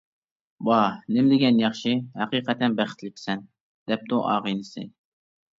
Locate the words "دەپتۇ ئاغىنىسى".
3.47-4.89